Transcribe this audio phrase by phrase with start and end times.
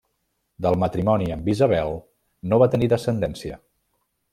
[0.65, 1.95] Del matrimoni amb Isabel
[2.51, 3.65] no va tenir descendència.